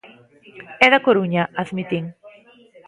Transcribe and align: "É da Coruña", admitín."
"É 0.85 0.87
da 0.93 1.03
Coruña", 1.07 1.43
admitín." 1.63 2.05